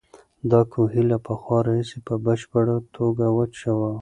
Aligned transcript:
دا 0.51 0.61
کوهی 0.71 1.03
له 1.11 1.17
پخوا 1.25 1.57
راهیسې 1.67 1.97
په 2.07 2.13
بشپړه 2.25 2.75
توګه 2.95 3.25
وچ 3.37 3.57
و. 3.77 3.79